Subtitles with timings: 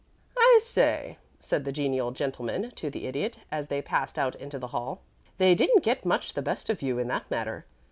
[0.35, 4.69] "I say," said the genial gentleman to the Idiot, as they passed out into the
[4.73, 5.03] hall,
[5.37, 7.67] "they didn't get much the best of you in that matter.